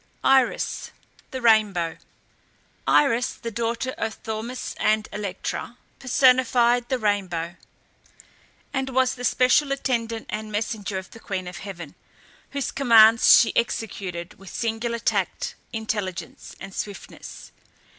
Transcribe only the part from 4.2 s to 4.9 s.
Thaumas